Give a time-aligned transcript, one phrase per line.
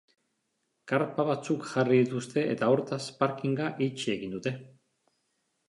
[0.91, 4.59] Karpa batzuk jarri dituzte, eta, hortaz, parkinga itxi egin dute.